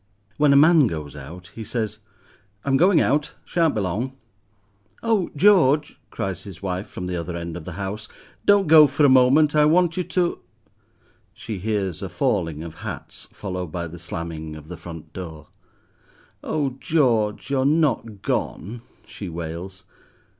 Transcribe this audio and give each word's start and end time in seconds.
When 0.37 0.51
a 0.51 0.55
man 0.55 0.87
goes 0.87 1.15
out, 1.15 1.51
he 1.53 1.63
says—"I'm 1.63 2.75
going 2.75 2.99
out, 2.99 3.33
shan't 3.45 3.75
be 3.75 3.81
long." 3.81 4.17
"Oh, 5.03 5.29
George," 5.35 6.01
cries 6.09 6.41
his 6.41 6.59
wife 6.59 6.87
from 6.87 7.05
the 7.05 7.15
other 7.15 7.35
end 7.37 7.55
of 7.55 7.65
the 7.65 7.73
house, 7.73 8.07
"don't 8.43 8.65
go 8.65 8.87
for 8.87 9.05
a 9.05 9.09
moment. 9.09 9.55
I 9.55 9.65
want 9.65 9.97
you 9.97 10.03
to—" 10.05 10.39
She 11.35 11.59
hears 11.59 12.01
a 12.01 12.09
falling 12.09 12.63
of 12.63 12.73
hats, 12.81 13.27
followed 13.31 13.71
by 13.71 13.85
the 13.87 13.99
slamming 13.99 14.55
of 14.55 14.69
the 14.69 14.75
front 14.77 15.13
door. 15.13 15.49
"Oh, 16.43 16.77
George, 16.79 17.51
you're 17.51 17.63
not 17.63 18.23
gone!" 18.23 18.81
she 19.05 19.29
wails. 19.29 19.83